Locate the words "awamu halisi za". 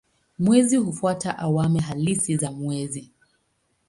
1.39-2.51